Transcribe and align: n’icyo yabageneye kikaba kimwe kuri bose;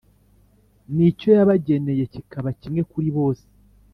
n’icyo 0.95 1.29
yabageneye 1.37 2.03
kikaba 2.13 2.49
kimwe 2.59 2.81
kuri 2.91 3.09
bose; 3.17 3.45